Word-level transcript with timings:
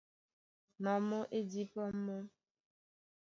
Na 0.83 0.93
mɔ́ 1.07 1.21
á 1.37 1.39
dípá 1.49 1.85
mɔ́. 2.05 2.19